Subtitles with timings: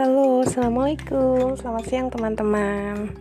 [0.00, 3.12] Halo, assalamualaikum, selamat siang teman-teman.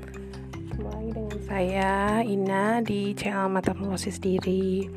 [0.71, 4.87] Kembali dengan saya Ina di channel Metamorphosis Diri.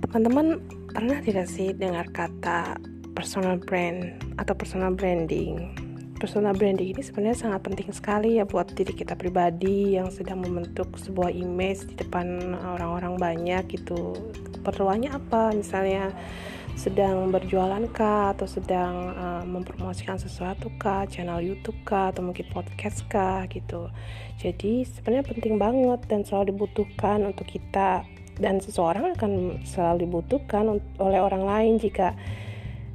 [0.00, 2.80] Teman-teman pernah tidak sih dengar kata
[3.12, 5.76] personal brand atau personal branding?
[6.16, 10.96] Personal branding ini sebenarnya sangat penting sekali ya buat diri kita pribadi yang sedang membentuk
[10.96, 14.16] sebuah image di depan orang-orang banyak gitu.
[14.64, 15.52] Perluannya apa?
[15.52, 16.08] Misalnya
[16.76, 18.32] sedang berjualan kah?
[18.32, 21.04] Atau sedang uh, mempromosikan sesuatu kah?
[21.08, 22.14] Channel YouTube kah?
[22.14, 23.44] Atau mungkin podcast kah?
[23.48, 23.88] Gitu.
[24.40, 28.06] Jadi sebenarnya penting banget dan selalu dibutuhkan untuk kita.
[28.38, 32.16] Dan seseorang akan selalu dibutuhkan oleh orang lain jika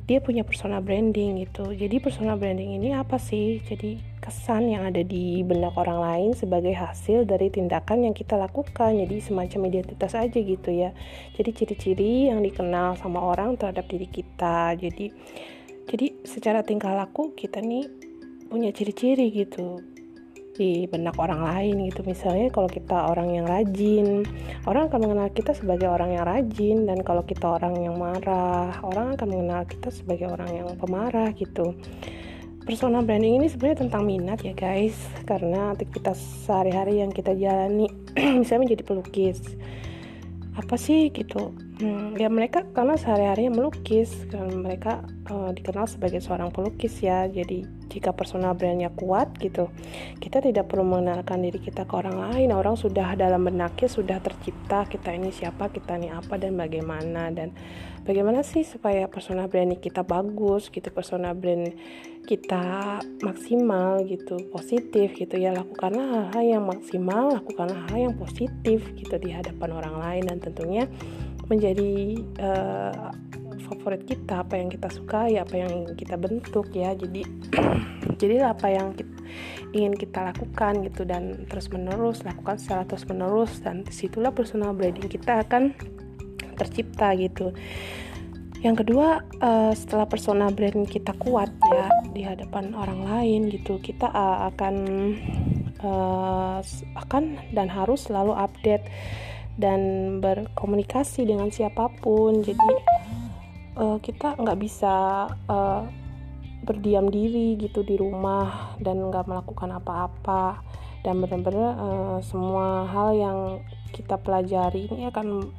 [0.07, 1.75] dia punya personal branding gitu.
[1.75, 3.59] Jadi personal branding ini apa sih?
[3.67, 8.99] Jadi kesan yang ada di benak orang lain sebagai hasil dari tindakan yang kita lakukan.
[8.99, 10.91] Jadi semacam identitas aja gitu ya.
[11.39, 14.75] Jadi ciri-ciri yang dikenal sama orang terhadap diri kita.
[14.75, 15.15] Jadi
[15.87, 17.87] jadi secara tingkah laku kita nih
[18.51, 19.79] punya ciri-ciri gitu
[20.59, 22.03] di benak orang lain gitu.
[22.03, 24.27] Misalnya kalau kita orang yang rajin
[24.67, 26.83] orang akan mengenal kita sebagai orang yang rajin.
[26.83, 31.79] Dan kalau kita orang yang marah orang akan mengenal kita sebagai orang yang pemarah gitu
[32.67, 34.99] personal branding ini sebenarnya tentang minat ya guys.
[35.23, 37.87] Karena aktivitas sehari-hari yang kita jalani
[38.43, 39.39] misalnya menjadi pelukis.
[40.59, 46.49] Apa sih gitu hmm, ya mereka karena sehari-hari melukis kan mereka uh, dikenal sebagai seorang
[46.49, 47.25] pelukis ya.
[47.29, 49.71] Jadi jika personal brandnya kuat gitu
[50.19, 52.51] kita tidak perlu mengenalkan diri kita ke orang lain.
[52.51, 57.31] Orang sudah dalam benaknya sudah tercipta kita ini siapa kita ini apa dan bagaimana.
[57.31, 57.55] Dan
[58.03, 61.73] bagaimana sih supaya personal branding kita bagus gitu personal brand
[62.27, 65.55] kita maksimal gitu positif gitu ya.
[65.55, 70.23] Lakukanlah hal-hal yang maksimal lakukanlah hal yang positif gitu di hadapan orang lain.
[70.27, 70.91] Dan tentunya
[71.47, 73.11] menjadi uh,
[73.67, 76.95] favorit kita apa yang kita suka ya apa yang kita bentuk ya.
[76.95, 77.23] Jadi
[78.21, 79.15] jadi apa yang kita,
[79.75, 84.71] ingin kita lakukan gitu dan terus menerus lakukan secara terus menerus dan di situlah personal
[84.71, 85.75] branding kita akan
[86.55, 87.51] tercipta gitu.
[88.65, 94.09] Yang kedua uh, setelah personal brand kita kuat ya di hadapan orang lain gitu kita
[94.09, 94.75] uh, akan
[95.85, 96.59] uh,
[96.97, 98.89] akan dan harus selalu update
[99.57, 99.81] dan
[100.21, 102.45] berkomunikasi dengan siapa pun.
[102.45, 102.71] Jadi
[103.75, 105.83] uh, kita nggak bisa uh,
[106.63, 110.61] berdiam diri gitu di rumah dan nggak melakukan apa-apa.
[111.01, 113.39] Dan benar-benar uh, semua hal yang
[113.93, 115.49] kita pelajari ini akan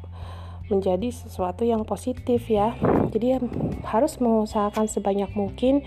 [0.69, 2.77] menjadi sesuatu yang positif ya.
[3.09, 3.41] Jadi
[3.89, 5.81] harus mengusahakan sebanyak mungkin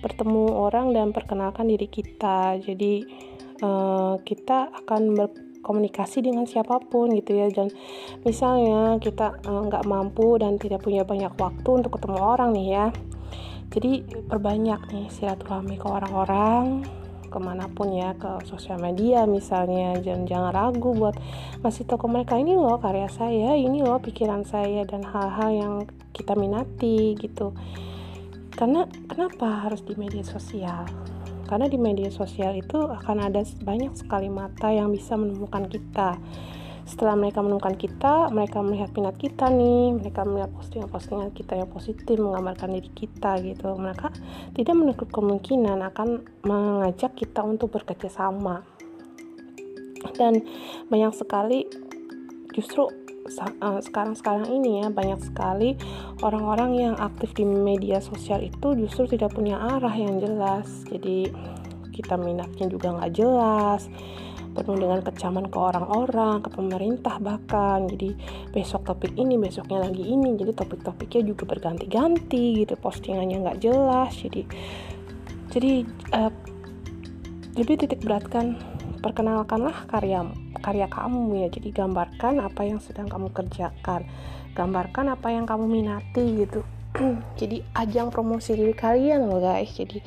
[0.00, 2.56] bertemu orang dan perkenalkan diri kita.
[2.58, 3.04] Jadi
[3.60, 5.02] uh, kita akan
[5.62, 7.46] berkomunikasi dengan siapa pun gitu ya.
[7.54, 7.70] Dan
[8.26, 12.68] misalnya kita eh, nggak uh, mampu dan tidak punya banyak waktu untuk ketemu orang nih
[12.74, 12.86] ya.
[13.72, 16.84] Jadi perbanyak nih silaturahmi ke orang-orang
[17.32, 19.96] ke mana pun ya ke sosial media misalnya.
[20.02, 21.16] Jangan jangan ragu buat
[21.62, 25.74] ngasih ke mereka ini loh karya saya ini loh pikiran saya dan hal-hal yang
[26.12, 27.54] kita minati gitu.
[28.52, 30.84] Karena kenapa harus di media sosial
[31.52, 36.16] karena di media sosial itu akan ada banyak sekali mata yang bisa menemukan kita.
[36.88, 42.16] Setelah mereka menemukan kita mereka melihat minat kita nih mereka melihat postingan-postingan kita yang positif
[42.16, 43.68] menggambarkan diri kita gitu.
[43.76, 44.08] Mereka
[44.56, 48.64] tidak menutup kemungkinan akan mengajak kita untuk bekerja sama.
[50.16, 50.40] Dan
[50.88, 51.68] banyak sekali
[52.56, 52.88] justru
[53.82, 55.76] sekarang-sekarang ini ya banyak sekali
[56.20, 61.32] orang-orang yang aktif di media sosial itu justru tidak punya arah yang jelas jadi
[61.92, 63.88] kita minatnya juga nggak jelas
[64.52, 67.88] penuh dengan kecaman ke orang-orang, ke pemerintah bahkan.
[67.88, 68.12] Jadi
[68.52, 70.36] besok topik ini, besoknya lagi ini.
[70.36, 74.12] Jadi topik-topiknya juga berganti-ganti gitu, postingannya nggak jelas.
[74.12, 74.44] Jadi
[75.52, 75.84] jadi
[76.16, 76.32] uh,
[77.56, 78.56] lebih titik beratkan
[79.02, 80.22] perkenalkanlah karya
[80.62, 81.48] karya kamu ya.
[81.50, 84.06] Jadi gambarkan apa yang sedang kamu kerjakan.
[84.54, 86.62] Gambarkan apa yang kamu minati gitu.
[87.40, 89.74] jadi ajang promosi diri kalian loh guys.
[89.74, 89.98] Jadi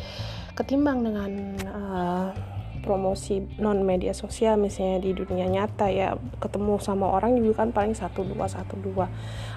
[0.56, 1.32] ketimbang dengan
[1.68, 2.28] uh,
[2.86, 7.98] promosi non media sosial misalnya di dunia nyata ya ketemu sama orang juga kan paling
[7.98, 9.10] satu dua satu dua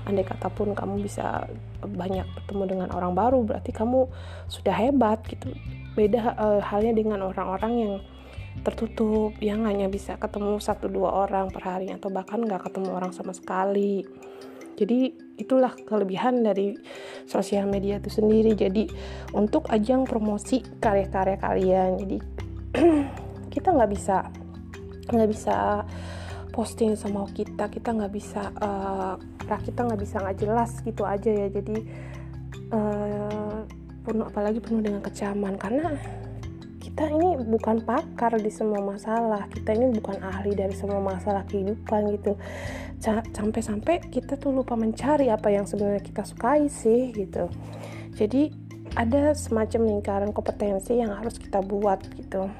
[0.08, 1.44] andai kata pun kamu bisa
[1.84, 4.08] banyak bertemu dengan orang baru berarti kamu
[4.48, 5.52] sudah hebat gitu
[5.92, 7.94] beda uh, halnya dengan orang-orang yang
[8.62, 9.34] tertutup.
[9.42, 13.34] Yang hanya bisa ketemu satu dua orang per hari atau bahkan nggak ketemu orang sama
[13.34, 14.02] sekali.
[14.78, 16.78] Jadi itulah kelebihan dari
[17.26, 18.54] sosial media itu sendiri.
[18.54, 18.86] Jadi
[19.34, 22.18] untuk ajang promosi karya-karya kalian jadi
[23.54, 24.30] kita nggak bisa
[25.10, 25.82] nggak bisa
[26.54, 29.14] posting sama kita kita nggak bisa uh,
[29.46, 31.48] kita nggak bisa nggak jelas gitu aja ya.
[31.50, 31.76] Jadi
[32.70, 33.66] uh,
[34.06, 35.58] penuh apalagi penuh dengan kecaman.
[35.58, 35.90] Karena
[36.98, 39.46] kita ini bukan pakar di semua masalah.
[39.54, 42.34] Kita ini bukan ahli dari semua masalah kehidupan gitu.
[43.38, 47.46] Sampai-sampai kita tuh lupa mencari apa yang sebenarnya kita sukai sih gitu.
[48.18, 48.50] Jadi
[48.98, 52.50] ada semacam lingkaran kompetensi yang harus kita buat gitu.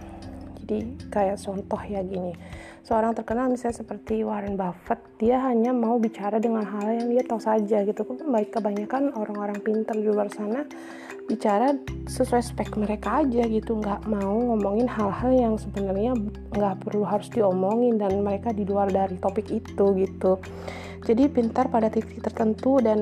[0.63, 2.31] Jadi kayak contoh ya gini
[2.89, 7.37] seorang terkenal misalnya seperti Warren Buffett dia hanya mau bicara dengan hal yang dia tahu
[7.37, 8.01] saja gitu.
[8.25, 8.57] Baik?
[8.57, 10.65] Kebanyakan orang-orang pintar di luar sana
[11.29, 11.77] bicara
[12.09, 13.77] sesuai spek mereka aja gitu.
[13.77, 16.17] Nggak mau ngomongin hal-hal yang sebenarnya
[16.57, 20.41] nggak perlu harus diomongin dan mereka di luar dari topik itu gitu.
[21.05, 23.01] Jadi pintar pada titik tertentu dan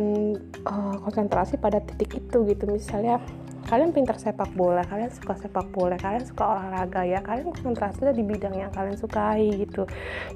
[0.67, 2.67] uh, konsentrasi pada titik itu gitu.
[2.67, 3.23] Misalnya
[3.67, 8.23] kalian pintar sepak bola kalian suka sepak bola kalian suka olahraga ya kalian konsentrasi di
[8.23, 9.85] bidang yang kalian sukai gitu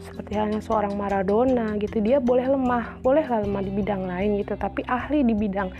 [0.02, 4.82] seperti halnya seorang Maradona gitu dia boleh lemah boleh lemah di bidang lain gitu tapi
[4.84, 5.70] ahli di bidang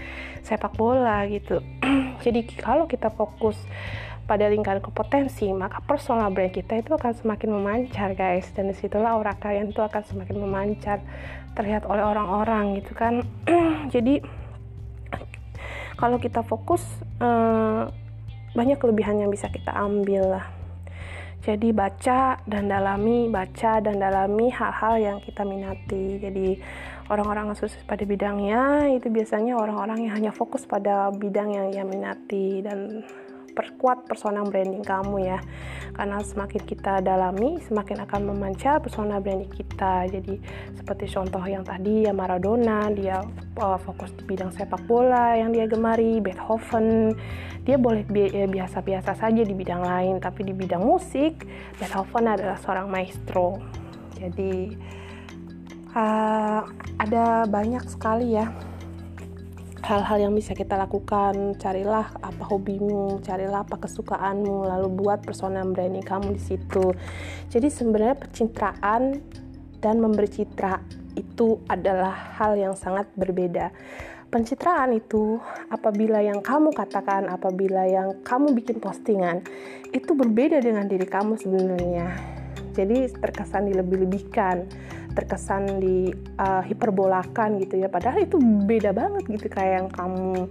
[0.47, 1.58] sepak bola gitu
[2.25, 3.58] jadi kalau kita fokus
[4.31, 8.46] pada lingkaran kompetensi, maka personal brand kita itu akan semakin memancar, guys.
[8.55, 11.03] Dan di situlah aura kalian itu akan semakin memancar,
[11.58, 13.26] terlihat oleh orang-orang, gitu kan.
[13.94, 14.23] Jadi
[16.00, 16.82] kalau kita fokus
[17.20, 17.85] eh,
[18.56, 20.47] banyak kelebihan yang bisa kita ambil lah.
[21.41, 26.20] Jadi baca dan dalami baca dan dalami hal-hal yang kita minati.
[26.20, 26.61] Jadi
[27.08, 31.85] orang-orang yang sukses pada bidangnya itu biasanya orang-orang yang hanya fokus pada bidang yang ia
[31.85, 33.00] minati dan
[33.52, 35.38] perkuat personal branding kamu ya.
[35.93, 40.06] Karena semakin kita dalami semakin akan memancar personal branding kita.
[40.08, 40.41] Jadi
[40.79, 43.20] seperti contoh yang tadi ya Maradona dia
[43.58, 47.14] uh, fokus di bidang sepak bola yang dia gemari Beethoven.
[47.61, 51.44] Dia boleh ya, biasa-biasa saja di bidang lain tapi di bidang musik
[51.76, 53.61] Beethoven adalah seorang maestro.
[54.17, 54.76] Jadi
[55.96, 56.61] uh,
[57.00, 58.69] ada banyak sekali ya
[59.81, 61.56] hal-hal yang bisa kita lakukan.
[61.56, 66.93] Carilah apa hobimu carilah apa kesukaanmu lalu buat personal branding kamu di situ.
[67.49, 69.21] Jadi sebenarnya pencitraan
[69.81, 70.81] dan memberi citra
[71.17, 73.73] itu adalah hal yang sangat berbeda.
[74.31, 75.43] Pencitraan itu
[75.75, 79.43] apabila yang kamu katakan apabila yang kamu bikin postingan
[79.91, 82.15] itu berbeda dengan diri kamu sebenarnya.
[82.71, 84.71] Jadi terkesan dilebih-lebihkan
[85.14, 87.88] terkesan di uh, hiperbolakan gitu ya.
[87.90, 90.46] Padahal itu beda banget gitu kayak yang kamu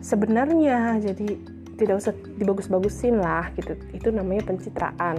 [0.00, 0.98] sebenarnya.
[1.00, 1.38] Jadi
[1.78, 3.78] tidak usah dibagus-bagusin lah gitu.
[3.94, 5.16] Itu namanya pencitraan.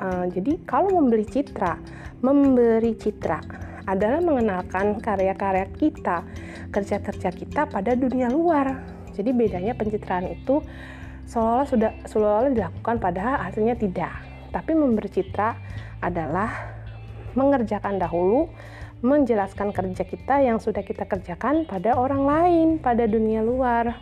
[0.00, 1.78] Uh, jadi kalau memberi citra
[2.24, 3.38] memberi citra
[3.84, 6.24] adalah mengenalkan karya-karya kita
[6.72, 8.80] kerja-kerja kita pada dunia luar.
[9.14, 10.58] Jadi bedanya pencitraan itu
[11.30, 14.10] seolah-olah sudah seolah-olah dilakukan padahal hasilnya tidak.
[14.50, 15.54] Tapi memberi citra
[16.02, 16.73] adalah
[17.34, 18.50] mengerjakan dahulu,
[19.04, 24.00] menjelaskan kerja kita yang sudah kita kerjakan pada orang lain, pada dunia luar.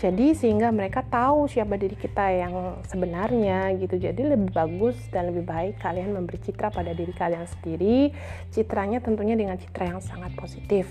[0.00, 4.00] Jadi sehingga mereka tahu siapa diri kita yang sebenarnya gitu.
[4.00, 8.08] Jadi lebih bagus dan lebih baik kalian memberi citra pada diri kalian sendiri.
[8.48, 10.88] Citranya tentunya dengan citra yang sangat positif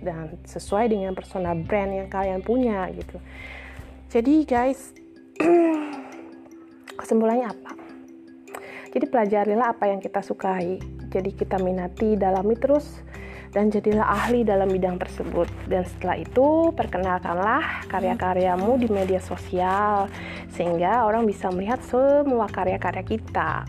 [0.00, 3.20] dan sesuai dengan personal brand yang kalian punya gitu.
[4.08, 4.96] Jadi guys,
[6.98, 7.72] kesimpulannya apa?
[8.96, 10.97] Jadi pelajarilah apa yang kita sukai.
[11.08, 13.00] Jadi kita minati, dalami terus
[13.48, 15.48] dan jadilah ahli dalam bidang tersebut.
[15.64, 20.08] Dan setelah itu, perkenalkanlah karya-karyamu di media sosial
[20.52, 23.64] sehingga orang bisa melihat semua karya-karya kita.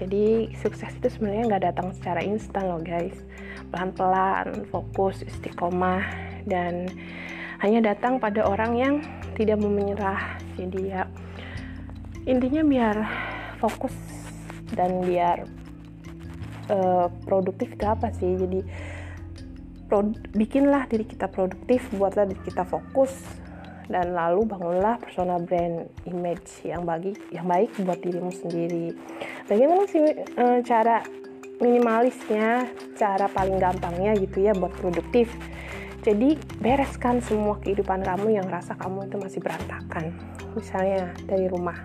[0.00, 3.14] Jadi sukses itu sebenarnya nggak datang secara instan loh guys.
[3.68, 6.02] Pelan-pelan, fokus, istiqomah
[6.48, 6.88] dan
[7.60, 8.94] hanya datang pada orang yang
[9.36, 10.40] tidak mau menyerah.
[10.56, 11.04] Jadi ya
[12.24, 12.96] intinya biar
[13.60, 13.92] fokus
[14.72, 15.44] dan biar
[16.70, 18.38] uh, produktif itu apa sih?
[18.38, 18.62] Jadi
[20.38, 23.10] bikinlah diri kita produktif buatlah diri kita fokus
[23.90, 28.94] dan lalu bangunlah personal brand image yang bagi yang baik buat dirimu sendiri.
[29.50, 30.06] Bagaimana sih
[30.38, 31.02] uh, cara
[31.58, 35.34] minimalisnya cara paling gampangnya gitu ya buat produktif?
[36.00, 40.16] Jadi bereskan semua kehidupan kamu yang rasa kamu itu masih berantakan.
[40.56, 41.76] Misalnya dari rumah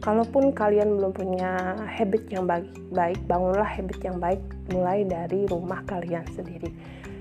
[0.00, 4.40] kalaupun kalian belum punya habit yang baik, bangunlah habit yang baik
[4.72, 6.72] mulai dari rumah kalian sendiri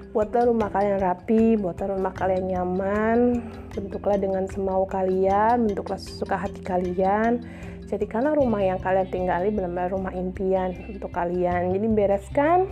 [0.09, 6.61] buatlah rumah kalian rapi, buatlah rumah kalian nyaman, bentuklah dengan semau kalian, bentuklah sesuka hati
[6.65, 7.45] kalian.
[7.89, 11.73] Jadi karena rumah yang kalian tinggali benar-benar rumah impian untuk kalian.
[11.73, 12.69] Jadi bereskan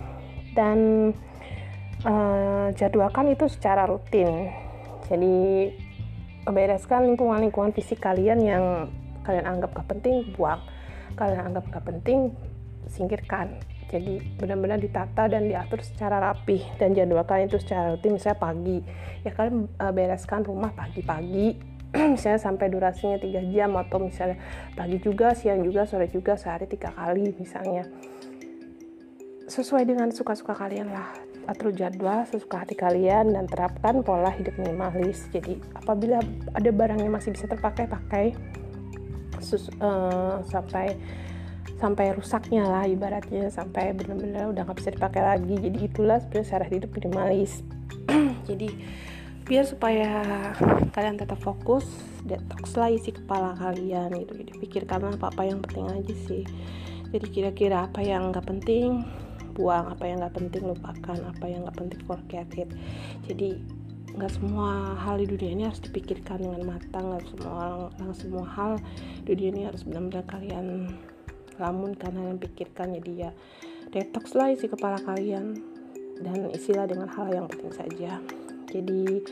[0.54, 0.78] dan
[2.06, 4.50] uh, jadwalkan itu secara rutin.
[5.10, 5.70] Jadi
[6.46, 8.64] bereskan lingkungan-lingkungan fisik kalian yang
[9.28, 10.64] kalian anggap gak penting buang.
[11.20, 12.32] Kalian anggap gak penting
[12.88, 13.60] singkirkan.
[13.88, 18.78] Jadi benar-benar ditata dan diatur secara rapi dan jadwal kalian itu secara rutin misalnya pagi.
[19.24, 21.76] Ya kalian uh, bereskan rumah pagi-pagi.
[22.20, 24.36] Misalnya sampai durasinya tiga jam atau misalnya
[24.76, 27.88] pagi juga siang juga sore juga sehari tiga kali misalnya.
[29.48, 31.08] Sesuai dengan suka-suka kalian lah.
[31.48, 35.32] Atur jadwal sesuka hati kalian dan terapkan pola hidup minimalis.
[35.32, 36.20] Jadi apabila
[36.52, 38.36] ada barang yang masih bisa terpakai pakai
[39.40, 40.98] sus, uh, sampai
[41.78, 45.54] sampai rusaknya lah ibaratnya sampai benar-benar udah nggak bisa dipakai lagi.
[45.54, 47.62] Jadi itulah sebenarnya cara hidup minimalis.
[48.48, 48.68] Jadi
[49.48, 50.20] biar supaya
[50.92, 51.88] kalian tetap fokus
[52.26, 54.32] detox lah isi kepala kalian gitu.
[54.42, 56.42] Jadi pikirkanlah apa apa yang penting aja sih.
[57.08, 59.06] Jadi kira-kira apa yang nggak penting
[59.54, 59.88] buang.
[59.94, 61.18] Apa yang nggak penting lupakan.
[61.30, 62.68] Apa yang nggak penting forget it.
[63.24, 63.77] Jadi
[64.18, 67.50] nggak semua hal di dunia ini harus dipikirkan dengan matang nggak semua
[67.94, 68.72] orang semua hal
[69.22, 70.90] di dunia ini harus benar-benar kalian
[71.58, 72.96] lamun karena yang pikirkan.
[72.96, 73.30] Jadi ya
[73.90, 75.58] detox lah isi kepala kalian
[76.22, 78.22] dan isilah dengan hal yang penting saja.
[78.70, 79.22] Jadi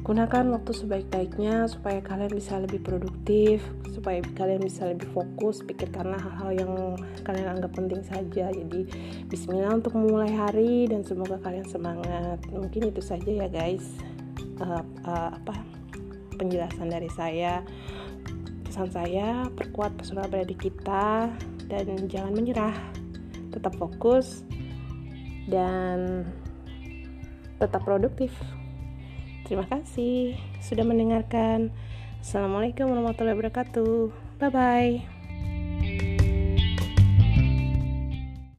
[0.00, 3.60] gunakan waktu sebaik-baiknya supaya kalian bisa lebih produktif
[3.92, 6.72] supaya kalian bisa lebih fokus pikirkanlah hal-hal yang
[7.20, 8.48] kalian anggap penting saja.
[8.48, 8.88] Jadi
[9.28, 12.40] bismillah untuk memulai hari dan semoga kalian semangat.
[12.48, 13.84] Mungkin itu saja ya guys.
[14.60, 15.52] Uh, uh, apa
[16.40, 17.60] penjelasan dari saya.
[18.64, 21.28] Pesan saya perkuat pesona berada kita
[21.68, 22.76] dan jangan menyerah.
[23.52, 24.48] Tetap fokus
[25.50, 26.24] dan
[27.60, 28.32] tetap produktif
[29.50, 31.74] terima kasih sudah mendengarkan.
[32.22, 34.14] Assalamualaikum warahmatullahi wabarakatuh.
[34.38, 35.19] Bye bye